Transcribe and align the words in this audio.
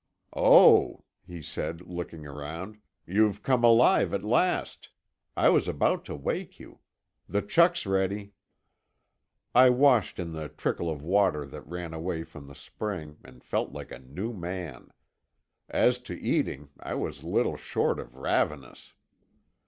"Oh," 0.35 1.03
he 1.27 1.43
said, 1.43 1.81
looking 1.81 2.25
around, 2.25 2.79
"you've 3.05 3.43
come 3.43 3.63
alive, 3.63 4.15
at 4.15 4.23
last. 4.23 4.89
I 5.37 5.49
was 5.49 5.67
about 5.67 6.05
to 6.05 6.15
wake 6.15 6.59
you. 6.59 6.79
The 7.29 7.43
chuck's 7.43 7.85
ready." 7.85 8.33
I 9.53 9.69
washed 9.69 10.17
in 10.17 10.33
the 10.33 10.49
trickle 10.49 10.89
of 10.89 11.03
water 11.03 11.45
that 11.45 11.67
ran 11.67 11.93
away 11.93 12.23
from 12.23 12.47
the 12.47 12.55
spring, 12.55 13.17
and 13.23 13.43
felt 13.43 13.73
like 13.73 13.91
a 13.91 13.99
new 13.99 14.33
man. 14.33 14.89
As 15.69 15.99
to 15.99 16.19
eating, 16.19 16.69
I 16.79 16.95
was 16.95 17.23
little 17.23 17.55
short 17.55 17.99
of 17.99 18.15
ravenous. 18.15 18.95